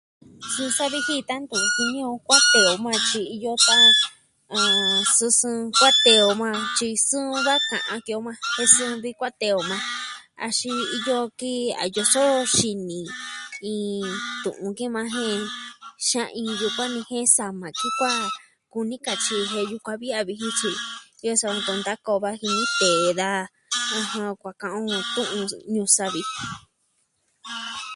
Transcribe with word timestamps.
Su 0.53 0.63
sa'a 0.77 0.91
viji 0.93 1.15
sa 1.27 1.35
ntu 1.41 1.55
jini 1.75 2.01
o 2.11 2.13
kuaa 2.25 2.43
tee 2.51 2.67
o 2.73 2.75
majan 2.83 3.03
tyi 3.11 3.21
iyo 3.35 3.53
sa, 3.67 3.77
ah, 4.57 4.99
sɨɨn 5.15 5.33
sɨɨn 5.39 5.61
kuaa 5.77 5.95
tee 6.05 6.21
o 6.29 6.31
majan 6.41 6.69
tyi 6.77 6.89
sɨɨn 7.07 7.29
vi 7.45 7.51
a 7.55 7.57
ka'an 7.69 7.99
ki 8.05 8.11
o 8.17 8.21
majan. 8.27 8.47
Jen 8.55 8.69
sɨɨn 8.75 9.01
vi 9.03 9.09
kuaa 9.19 9.35
tee 9.39 9.53
o 9.59 9.61
majan 9.71 9.81
axin 10.45 10.79
iyo 10.97 11.17
ki 11.39 11.53
a 11.81 11.83
yoso 11.95 12.23
xini 12.55 13.01
iin 13.73 14.05
tu'un 14.43 14.71
ki 14.77 14.83
yukuan 14.87 15.07
jen 15.15 15.39
xa 16.07 16.23
iin 16.39 16.51
yukuan 16.61 16.89
ni 16.95 17.01
jen 17.09 17.27
sama 17.37 17.67
ki 17.79 17.89
kuaa, 17.99 18.21
kuni 18.71 18.95
katyi 19.05 19.35
ji 19.39 19.45
jen 19.51 19.65
yukuan 19.73 19.99
vi 20.01 20.07
a 20.17 20.21
viji 20.27 20.49
tyi 20.59 20.71
iyo 21.23 21.33
sava 21.39 21.53
ntu 21.59 21.71
ntaka 21.79 22.09
o 22.15 22.21
va 22.23 22.31
jini 22.41 22.65
tee 22.79 23.03
da 23.19 23.29
kuaa 24.41 24.55
ka'an 24.61 24.83
o 24.95 24.97
Tu'un 25.13 25.43
Ñuu 25.73 25.87
Savi 25.95 26.21